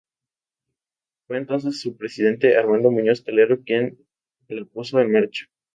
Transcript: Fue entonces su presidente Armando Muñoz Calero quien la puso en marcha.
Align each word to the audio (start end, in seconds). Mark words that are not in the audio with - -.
Fue 1.27 1.37
entonces 1.37 1.79
su 1.79 1.95
presidente 1.95 2.57
Armando 2.57 2.89
Muñoz 2.89 3.21
Calero 3.21 3.59
quien 3.63 3.99
la 4.47 4.65
puso 4.65 4.99
en 4.99 5.11
marcha. 5.11 5.45